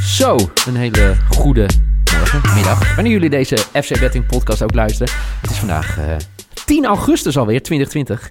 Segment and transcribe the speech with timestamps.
[0.00, 1.66] Zo, een hele goede
[2.18, 2.94] morgen, middag.
[2.94, 5.14] Wanneer jullie deze FC Betting podcast ook luisteren.
[5.40, 6.16] Het is vandaag eh,
[6.64, 8.30] 10 augustus alweer, 2020.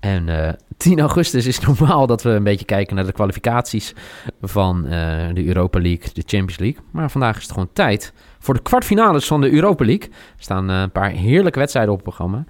[0.00, 3.94] En eh 10 augustus is normaal dat we een beetje kijken naar de kwalificaties
[4.42, 4.90] van eh,
[5.34, 6.80] de Europa League, de Champions League.
[6.92, 10.08] Maar vandaag is het gewoon tijd voor de kwartfinales van de Europa League.
[10.08, 12.44] Er staan een paar heerlijke wedstrijden op het programma.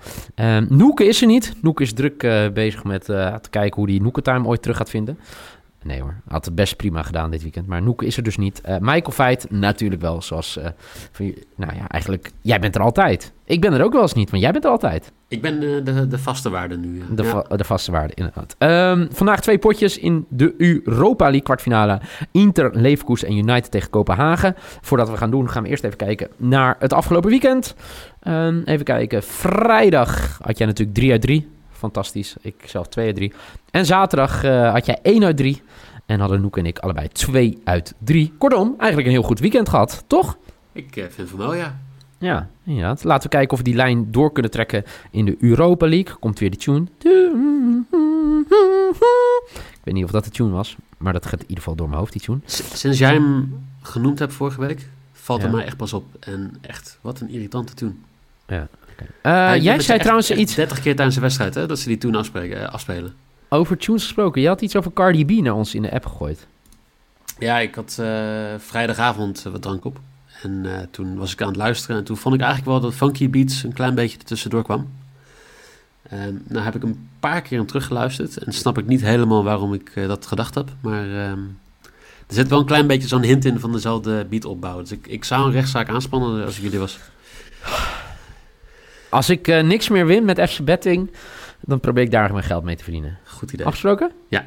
[0.69, 1.55] Noeke is er niet.
[1.63, 2.19] Noeke is druk
[2.55, 5.19] bezig met te kijken hoe hij Noeke Time ooit terug gaat vinden.
[5.83, 7.67] Nee hoor, had het best prima gedaan dit weekend.
[7.67, 8.61] Maar Noeke is er dus niet.
[8.61, 10.57] Eh, Michael Feit natuurlijk wel, zoals...
[10.57, 10.67] eh,
[11.13, 13.33] van nou ja, eigenlijk, jij bent er altijd.
[13.45, 15.13] Ik ben er ook wel eens niet, want jij bent er altijd.
[15.29, 17.03] Ik ben eh, de, de vaste waarde nu.
[17.15, 17.29] De, Ja.
[17.29, 18.55] va- de vaste waarde, inderdaad.
[18.59, 22.01] Ehm, vandaag twee potjes in de Europa League kwartfinale.
[22.31, 24.55] Inter, Leverkusen en United tegen Kopenhagen.
[24.81, 27.75] Voordat we gaan doen, gaan we eerst even kijken naar het afgelopen weekend.
[28.21, 29.23] Ehm, even kijken.
[29.23, 31.49] Vrijdag had jij natuurlijk 3 uit 3.
[31.79, 32.35] Fantastisch.
[32.41, 33.33] Ik zelf 2 uit 3.
[33.71, 35.63] En zaterdag eh, had jij 1 uit 3.
[36.07, 38.33] En hadden Noek en ik allebei 2 uit 3.
[38.39, 40.37] Kortom, eigenlijk een heel goed weekend gehad, toch?
[40.73, 41.79] Ik eh, vind van wel, ja.
[42.19, 43.05] Ja, inderdaad.
[43.05, 46.15] Laten we kijken of we die lijn door kunnen trekken in de Europa League.
[46.19, 46.87] Komt weer de tune.
[49.51, 51.87] Ik weet niet of dat de tune was, maar dat gaat in ieder geval door
[51.89, 52.39] mijn hoofd, die tune.
[52.45, 55.49] Sinds jij hem genoemd hebt vorige week, valt Ja.
[55.49, 56.05] mij echt pas op.
[56.21, 57.75] En echt, wat een irritante
[59.23, 62.15] Eh, jij zei trouwens iets 30 keer tijdens de wedstrijd, hè, dat ze die toen
[62.15, 63.15] afspreken, eh, afspelen.
[63.51, 64.41] over tunes gesproken.
[64.41, 66.47] Je had iets over Cardi B naar ons in de app gegooid.
[67.39, 68.09] Ja, ik had eh,
[68.59, 70.01] vrijdagavond wat drank op.
[70.43, 71.97] En toen was ik aan het luisteren.
[71.97, 74.89] En toen vond ik eigenlijk wel dat Funky Beats een klein beetje ertussendoor kwam.
[76.03, 78.37] En nou heb ik een paar keer hem teruggeluisterd.
[78.37, 80.71] En snap ik niet helemaal waarom ik dat gedacht heb.
[80.81, 81.41] Maar ehm,
[82.27, 84.81] er zit wel een klein beetje zo'n hint in van dezelfde beatopbouw.
[84.81, 86.99] Dus ik, ik zou een rechtszaak aanspannen als ik jullie was.
[89.09, 91.11] Als ik eh, niks meer win met FC Betting,
[91.61, 93.19] dan probeer ik daar mijn geld mee te verdienen.
[93.25, 93.67] Goed idee.
[93.67, 94.11] Afgesproken?
[94.29, 94.45] Ja.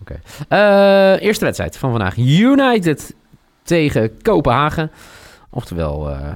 [0.00, 0.20] Oké.
[0.48, 2.16] Eh, eerste wedstrijd van vandaag.
[2.16, 3.14] United
[3.62, 4.90] tegen Kopenhagen.
[5.50, 6.32] Oftewel, eh,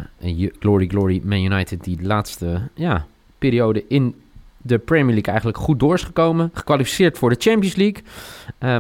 [0.59, 3.07] Glory Glory Man United die de laatste ja,
[3.39, 4.15] periode in
[4.57, 6.51] de Premier League eigenlijk goed door is gekomen.
[6.55, 8.03] Gekwalificeerd voor de Champions League.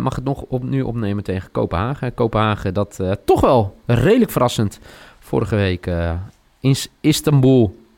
[0.00, 2.14] Mag het nog op, nu opnemen tegen Kopenhagen.
[2.14, 4.78] Kopenhagen dat toch wel redelijk verrassend
[5.20, 5.90] vorige week
[6.60, 6.88] in S-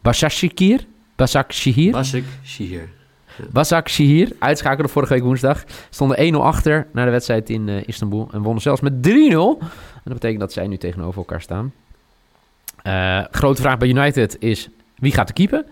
[0.05, 0.87] Istanbul Başakşehir.
[1.19, 1.93] Başakşehir.
[1.93, 2.89] Basik, Shihir.
[3.53, 5.59] Basak Shihir uitschakelde vorige week woensdag.
[5.91, 8.29] Stonden 1-0 achter naar de wedstrijd in eh, Istanbul.
[8.33, 9.01] En wonnen zelfs met 3-0.
[9.03, 11.73] En dat betekent dat zij nu tegenover elkaar staan.
[12.83, 15.67] Eh, grote vraag bij United is, wie gaat er keepen?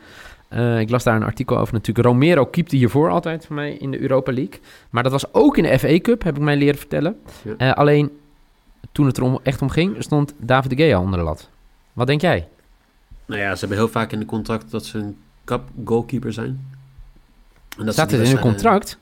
[0.48, 2.06] Eh, ik las daar een artikel over natuurlijk.
[2.06, 4.60] Romero keepte hiervoor altijd voor mij in de Europa League.
[4.90, 7.16] Maar dat was ook in de FA Cup, heb ik mij leren vertellen.
[7.58, 7.70] Ja.
[7.70, 8.10] Alleen,
[8.92, 11.48] toen het er om, echt om ging, stond David de Gea onder de lat.
[11.92, 12.48] Wat denk jij?
[13.32, 16.66] Nou ja, ze hebben heel vaak in de contract dat ze een cup goalkeeper zijn.
[17.78, 18.98] En dat Staat het in wedstrijden- contract?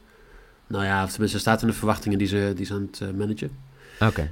[0.66, 3.10] Nou ja, of tenminste staat in de verwachtingen die ze, die ze aan het eh,
[3.10, 3.50] managen.
[4.00, 4.30] Oké.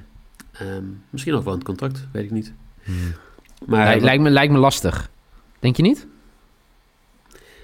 [0.51, 2.53] Ehm, misschien ook wel in het contract, weet ik niet.
[2.83, 2.95] Hmm.
[3.65, 5.09] Maar Lij- lijkt, me, lijkt me lastig.
[5.59, 6.07] Denk je niet?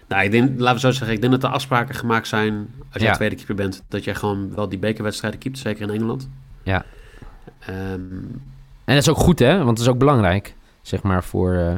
[0.08, 2.54] nou, ik denk, laten we zo zeggen, ik denk dat er afspraken gemaakt zijn
[2.92, 3.16] als jij Ja.
[3.16, 6.30] tweede keeper bent, dat jij gewoon wel die bekerwedstrijden keept, zeker in Engeland.
[6.64, 6.86] Ja.
[7.60, 7.74] Ehm,
[8.86, 9.56] En dat is ook goed, hè?
[9.64, 11.76] Want dat is ook belangrijk, zeg maar, voor, eh,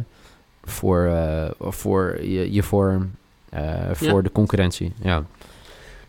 [0.68, 3.12] voor, eh, voor je, je vorm,
[3.50, 4.22] eh, voor Ja.
[4.22, 4.94] de concurrentie.
[5.02, 5.24] Ja.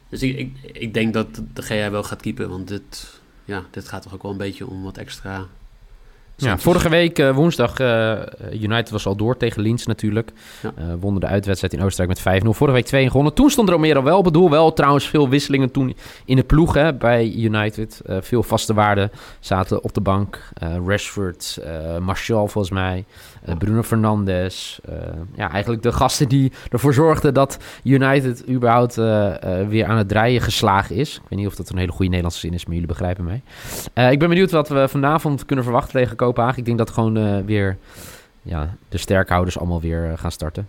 [0.08, 3.88] dus ik, ik, ik denk dat de GA wel gaat keepen, want dit, ja, dit
[3.88, 5.46] gaat toch ook wel een beetje om wat extra...
[6.46, 8.12] ja vorige week, eh, woensdag, eh,
[8.52, 10.32] United was al door tegen Linz natuurlijk.
[10.62, 10.72] Ja.
[10.76, 12.54] Eh, wonnen de uitwedstrijd in Oostenrijk met 5-0.
[12.54, 13.34] Vorige week 2 gewonnen.
[13.34, 14.50] Toen stond Romero wel op het doel.
[14.50, 18.00] Wel trouwens veel wisselingen toen in de ploeg hè, bij United.
[18.20, 19.10] Veel vaste waarden
[19.40, 20.42] zaten op de bank.
[20.86, 21.60] Rashford,
[22.00, 23.04] Martial volgens mij,
[23.58, 24.80] Bruno Fernandes.
[25.34, 28.94] ja, eigenlijk de gasten die ervoor zorgden dat United überhaupt
[29.68, 31.14] weer aan het draaien geslagen is.
[31.14, 33.42] Ik weet niet of dat een hele goede Nederlandse zin is, maar jullie begrijpen mij.
[34.12, 36.58] Ik ben benieuwd wat we vanavond kunnen verwachten tegen Kopenhagen.
[36.58, 37.76] Ik denk dat gewoon eh, weer
[38.42, 40.68] ja, de sterkhouders allemaal weer eh, gaan starten.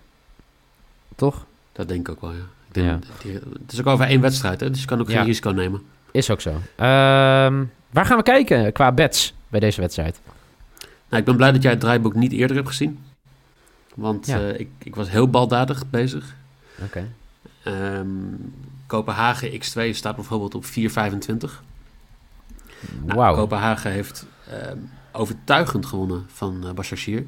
[1.16, 1.46] Toch?
[1.72, 2.38] Dat denk ik ook wel, ja.
[2.68, 3.00] Ik denk, Ja.
[3.24, 5.18] die- het is ook over één wedstrijd, hè, dus je kan ook Ja.
[5.18, 5.82] geen risico nemen.
[6.12, 6.50] Is ook zo.
[6.76, 10.20] Ehm, waar gaan we kijken qua bets bij deze wedstrijd?
[11.10, 13.00] Nou, ik ben blij dat jij het draaiboek niet eerder hebt gezien.
[13.96, 14.38] Want Ja.
[14.40, 16.36] eh, ik, ik was heel baldadig bezig.
[16.84, 17.08] Oké.
[17.64, 18.08] Ehm,
[18.88, 21.64] Kopenhagen X2 staat bijvoorbeeld op 4,25.
[23.06, 23.36] Nou, Wauw.
[23.36, 24.26] Kopenhagen heeft
[25.12, 27.25] overtuigend gewonnen van uh, Başakşehir.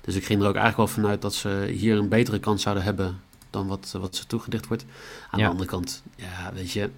[0.00, 2.84] Dus ik ging er ook eigenlijk wel vanuit dat ze hier een betere kans zouden
[2.84, 3.20] hebben
[3.50, 4.84] dan wat, wat ze toegedicht wordt.
[5.30, 5.44] Aan Ja.
[5.44, 6.90] de andere kant, ja, weet je,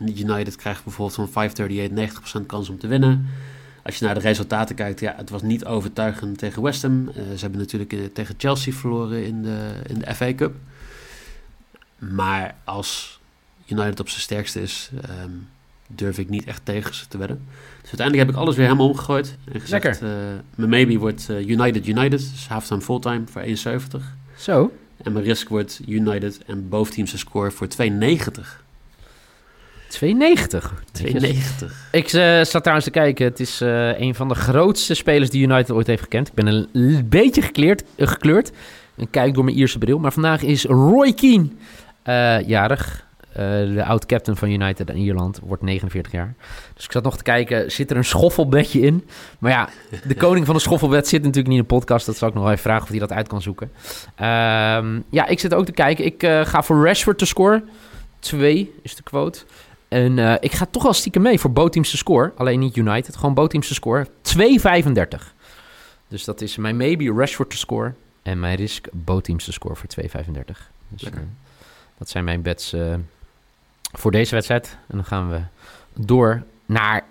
[0.00, 3.26] United krijgt bijvoorbeeld van 538 90% kans om te winnen.
[3.82, 7.08] Als je naar de resultaten kijkt, ja, het was niet overtuigend tegen West Ham.
[7.08, 10.54] Eh, ze hebben natuurlijk eh, tegen Chelsea verloren in de, in de FA Cup.
[11.98, 13.20] Maar als
[13.66, 15.30] United op zijn sterkste is, ehm,
[15.88, 17.44] durf ik niet echt tegen ze te wedden.
[17.80, 19.36] Dus uiteindelijk heb ik alles weer helemaal omgegooid.
[19.52, 20.08] En gezegd, eh,
[20.54, 24.16] mijn maybe wordt eh, United United, dus halftime fulltime voor 1,70.
[24.36, 24.72] Zo.
[25.02, 28.62] En mijn risk wordt United en boventeamse score voor 2,90.
[29.88, 30.74] 2,90.
[30.92, 31.90] 2,90.
[31.92, 33.24] Ik eh, zat trouwens te kijken.
[33.24, 33.60] Het is
[33.96, 36.28] een van de grootste spelers die United ooit heeft gekend.
[36.28, 38.50] Ik ben een beetje gekleurd, eh, gekleurd.
[38.96, 39.98] En kijk door mijn Ierse bril.
[39.98, 41.48] Maar vandaag is Roy Keane
[42.46, 43.03] jarig.
[43.34, 45.40] Eh, de oud-captain van United in Ierland.
[45.42, 46.34] Wordt 49 jaar.
[46.74, 47.72] Dus ik zat nog te kijken.
[47.72, 49.08] Zit er een schoffelbedje in?
[49.38, 49.68] Maar ja,
[50.06, 52.06] de koning van de schoffelbed zit natuurlijk niet in de podcast.
[52.06, 53.70] Dat zal ik nog even vragen of hij dat uit kan zoeken.
[54.14, 56.04] Ehm, ja, ik zit ook te kijken.
[56.04, 57.68] Ik eh, ga voor Rashford te scoren.
[58.18, 59.38] 2 is de quote.
[59.88, 62.32] En eh, ik ga toch wel stiekem mee voor bootteamse score.
[62.36, 64.06] Alleen niet United, gewoon bootteamse score.
[64.22, 65.32] 2,35.
[66.08, 67.94] Dus dat is mijn maybe Rashford te score.
[68.22, 70.70] En mijn risk bootteamse score voor 2,35.
[70.88, 71.02] Dus
[71.98, 72.74] dat zijn mijn bets
[73.98, 74.76] voor deze wedstrijd.
[74.88, 75.40] En dan gaan we
[75.94, 77.04] door naar...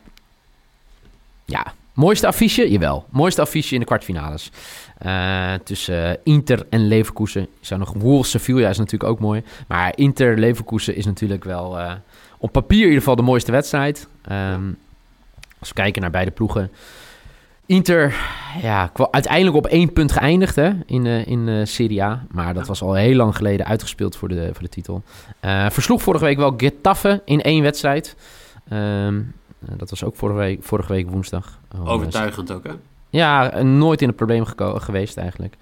[1.45, 2.71] Ja, mooiste affiche?
[2.71, 3.06] Jawel.
[3.09, 4.51] Mooiste affiche in de kwartfinales.
[4.97, 7.41] Eh, tussen Inter en Leverkusen.
[7.41, 9.44] Je zou nog Wolves Sevilla is natuurlijk ook mooi.
[9.68, 11.94] Maar Inter Leverkusen is natuurlijk wel eh,
[12.38, 14.07] op papier in ieder geval de mooiste wedstrijd.
[14.21, 14.71] Ehm,
[15.59, 16.71] als we kijken naar beide ploegen.
[17.65, 18.15] Inter,
[18.62, 22.25] ja, uiteindelijk op één punt geëindigd hè, in, eh, in eh, Serie A.
[22.31, 25.04] Maar dat was al heel lang geleden uitgespeeld voor de, voor de titel.
[25.39, 28.15] Eh, versloeg vorige week wel Getafe in één wedstrijd.
[28.69, 29.19] Ehm,
[29.60, 31.60] eh, dat was ook vorige week, vorige week woensdag.
[31.75, 32.71] Oh, Overtuigend ook, hè?
[33.10, 35.56] ja, nooit in het probleem geweest eigenlijk.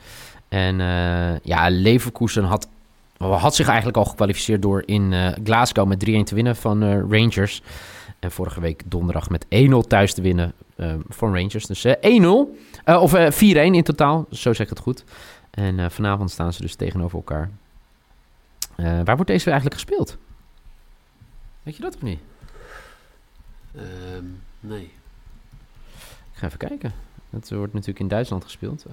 [0.50, 0.78] En
[1.44, 2.68] ja, Leverkusen had,
[3.18, 5.14] had zich eigenlijk al gekwalificeerd door in
[5.44, 7.62] Glasgow met 3-1 te winnen van Rangers.
[8.22, 9.48] En vorige week donderdag met 1-0
[9.88, 11.66] thuis te winnen eh, van Rangers.
[11.66, 13.36] Dus eh, 1-0, eh, of eh, 4-1
[13.76, 15.04] in totaal, zo zeg ik het goed.
[15.50, 17.50] En vanavond staan ze dus tegenover elkaar.
[18.76, 20.18] Waar wordt deze eigenlijk gespeeld?
[21.64, 22.20] Weet je dat of niet?
[23.76, 24.26] Ehm,
[24.60, 24.92] nee.
[26.32, 26.94] Ik ga even kijken.
[27.30, 28.86] Het wordt natuurlijk in Duitsland gespeeld.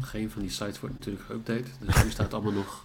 [0.00, 1.84] Geen van die sites wordt natuurlijk geüpdate.
[1.84, 2.84] Dus nu staat allemaal nog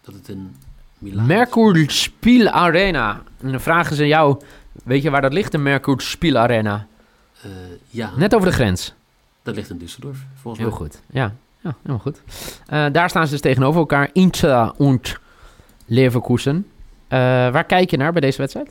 [0.00, 0.56] dat het in.
[1.00, 3.22] Merkur Spiel Arena.
[3.40, 4.40] En dan vragen ze jou,
[4.84, 6.86] weet je waar dat ligt, de Merkur Spiel Arena?
[7.42, 7.50] Eh,
[7.88, 8.94] ja, Net over de grens.
[9.42, 10.78] dat ligt in Düsseldorf, volgens Heel mij.
[10.78, 11.00] goed.
[11.10, 12.20] Ja, ja helemaal goed.
[12.66, 14.10] Eh, daar staan ze dus tegenover elkaar.
[14.12, 15.00] Inter en
[15.86, 16.66] Leverkusen.
[17.08, 17.18] Eh,
[17.50, 18.70] waar kijk je naar bij deze wedstrijd?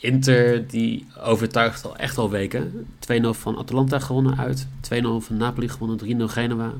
[0.00, 2.86] Inter, die overtuigt al echt al weken.
[2.98, 4.66] 2-0 van Atalanta gewonnen uit.
[4.80, 5.98] 2-0 van Napoli gewonnen.
[5.98, 6.72] 3-0 Genua.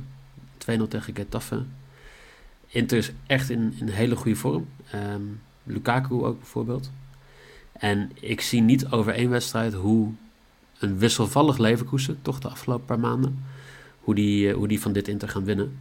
[0.58, 1.62] 2-0 tegen Getafe.
[2.72, 4.68] Inter is echt in, in hele goede vorm.
[4.90, 5.22] Ehm,
[5.64, 6.90] Lukaku ook bijvoorbeeld.
[7.72, 10.12] En ik zie niet over één wedstrijd hoe
[10.78, 13.44] een wisselvallig Leverkusen, toch de afgelopen paar maanden,
[14.00, 15.78] hoe die, eh, hoe die van dit Inter gaan winnen.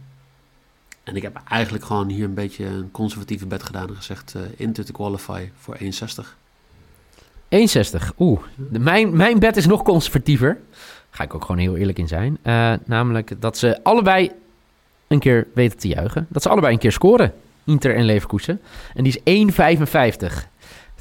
[1.02, 4.42] En ik heb eigenlijk gewoon hier een beetje een conservatieve bet gedaan en gezegd eh,
[4.56, 6.36] Inter te qualify voor 1,60.
[7.48, 8.12] 1,60.
[8.18, 8.40] Oeh,
[8.70, 10.60] mijn, mijn bet is nog conservatiever.
[11.10, 12.38] Ga ik ook gewoon heel eerlijk in zijn.
[12.42, 14.30] Eh, namelijk dat ze allebei
[15.12, 16.26] een keer weten te juichen.
[16.28, 17.32] Dat ze allebei een keer scoren.
[17.64, 18.60] Inter en Leverkusen.
[18.94, 20.50] En die is 1,55.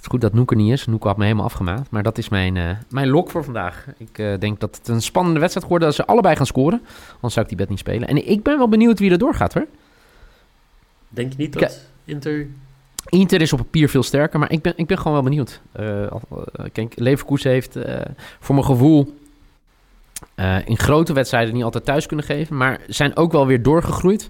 [0.01, 0.85] Het is goed dat Noek er niet is.
[0.85, 1.89] Noek had me helemaal afgemaakt.
[1.89, 3.85] Maar dat is mijn, eh, mijn lok voor vandaag.
[3.97, 6.81] Ik eh, denk dat het een spannende wedstrijd wordt dat ze allebei gaan scoren.
[7.13, 8.07] Anders zou ik die bet niet spelen.
[8.07, 9.67] En ik ben wel benieuwd wie er doorgaat hoor.
[11.09, 12.47] Denk je niet dat Inter...
[13.09, 15.61] Inter is op papier veel sterker, maar ik ben, ik ben gewoon wel benieuwd.
[15.71, 16.15] Eh,
[16.71, 17.77] kijk, Leverkusen heeft
[18.39, 19.13] voor mijn gevoel
[20.41, 24.29] eh, in grote wedstrijden niet altijd thuis kunnen geven, maar zijn ook wel weer doorgegroeid.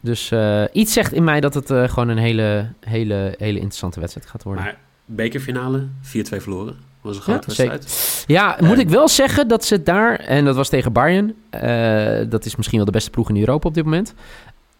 [0.00, 4.00] Dus eh, iets zegt in mij dat het eh, gewoon een hele, hele, hele interessante
[4.00, 4.64] wedstrijd gaat worden.
[4.64, 6.76] Maar bekerfinale, 4-2 verloren.
[7.00, 7.72] Was een grote Ja, zeker.
[7.72, 8.24] wedstrijd.
[8.26, 11.34] Ja, moet ik wel zeggen dat ze daar, en dat was tegen Bayern,
[12.30, 14.14] dat is misschien wel de beste ploeg in Europa op dit moment,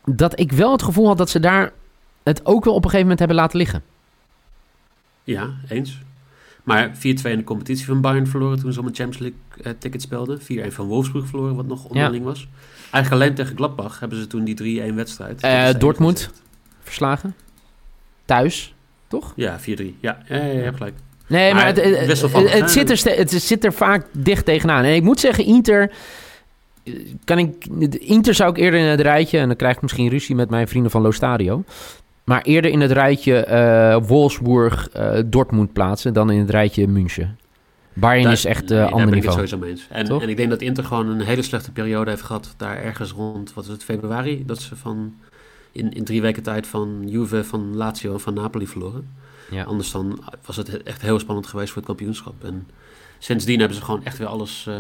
[0.05, 1.73] dat ik wel het gevoel had dat ze daar
[2.23, 3.83] het ook wel op een gegeven moment hebben laten liggen.
[5.25, 6.01] Ja, eens.
[6.63, 9.79] Maar 4-2 in de competitie van Bayern verloren toen ze om een Champions League eh,
[9.79, 10.41] ticket speelden.
[10.41, 12.49] 4-1 van Wolfsburg verloren, wat nog onderling was.
[12.91, 15.43] Eigenlijk alleen tegen Gladbach hebben ze toen die 3-1 wedstrijd.
[15.43, 16.19] Enige Dortmund.
[16.19, 16.43] wedstrijd.
[16.83, 17.35] Verslagen.
[18.25, 18.75] Thuis,
[19.09, 19.33] toch?
[19.37, 19.63] Ja, 4-3.
[19.65, 20.95] Ja, ja, ja, je hebt gelijk.
[21.27, 24.85] Nee, maar, Maar het, het, zit er, het zit er vaak dicht tegenaan.
[24.85, 25.93] En ik moet zeggen, Inter...
[26.85, 27.67] eh, Kan ik,
[28.01, 29.39] Inter zou ik eerder in het rijtje...
[29.39, 31.65] en dan krijg ik misschien ruzie met mijn vrienden van Lo Stadio.
[32.25, 37.39] Maar eerder in het rijtje uh, Wolfsburg, uh, Dortmund plaatsen dan in het rijtje München.
[37.93, 39.43] Bayern is echt uh, nee, ander ben niveau.
[39.43, 39.87] Ik sowieso mee eens.
[39.91, 42.55] En, en, ik denk dat Inter gewoon een hele slechte periode heeft gehad.
[42.57, 44.47] Daar ergens rond, wat is het, februari?
[44.47, 45.15] Dat ze van
[45.73, 49.09] in, in drie weken tijd van Juve, van Lazio en van Napoli verloren.
[49.51, 49.65] Ja.
[49.65, 52.45] Anders dan was het echt heel spannend geweest voor het kampioenschap.
[52.45, 52.69] En
[53.19, 54.75] sindsdien hebben ze gewoon echt weer alles, uh,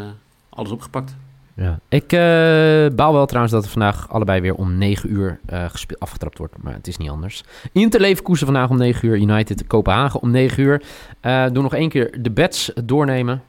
[0.48, 1.16] alles opgepakt.
[1.54, 1.78] Ja.
[1.88, 5.64] Ik uh, baal wel trouwens dat het vandaag allebei weer om 9 uur uh,
[5.98, 6.54] afgetrapt wordt.
[6.62, 7.44] Maar het is niet anders.
[7.72, 9.16] Inter Leverkusen vandaag om 9 uur.
[9.16, 10.82] United Kopenhagen om 9 uur.
[11.22, 13.42] Uh, doe nog één keer de bets doornemen.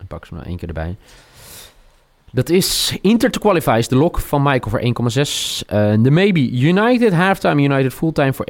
[0.00, 0.96] Ik pak ze nog één keer erbij.
[2.30, 4.86] Dat is Inter to qualify de lock van Michael voor 1,6.
[4.86, 8.48] Uh, de maybe United halftime, United fulltime voor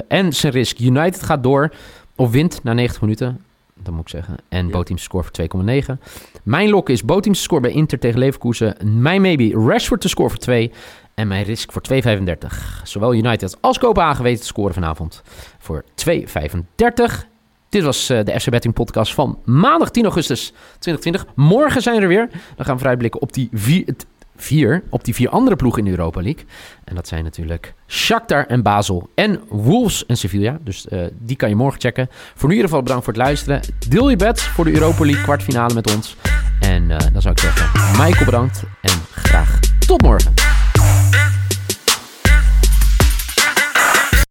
[0.00, 0.06] 1,7.
[0.08, 1.72] En zijn risk United gaat door
[2.16, 3.40] of wint na 90 minuten.
[3.82, 4.36] Dat moet ik zeggen.
[4.48, 4.72] En ja.
[4.72, 5.62] Boteams score voor
[5.96, 5.98] 2,9.
[6.42, 8.76] Mijn lock is Boteams score bij Inter tegen Leverkusen.
[9.00, 10.72] Mijn maybe Rashford te score voor 2.
[11.14, 12.82] En mijn risk voor 2,35.
[12.82, 15.22] Zowel United als Kopenhagen weten te scoren vanavond
[15.58, 17.30] voor 2,35.
[17.68, 21.26] Dit was uh, de FC Betting podcast van maandag 10 augustus 2020.
[21.34, 22.28] Morgen zijn we er weer.
[22.30, 23.94] Dan gaan we vooruitblikken op die vier,
[24.42, 26.44] vier, op die vier andere ploegen in de Europa League.
[26.84, 30.58] En dat zijn natuurlijk Shakhtar en Basel en Wolves en Sevilla.
[30.60, 32.08] Dus uh, die kan je morgen checken.
[32.10, 33.60] Voor nu in ieder geval bedankt voor het luisteren.
[33.88, 36.16] Deel je bed voor de Europa League kwartfinale met ons.
[36.60, 40.34] En uh, dan zou ik zeggen, Michael bedankt en graag tot morgen.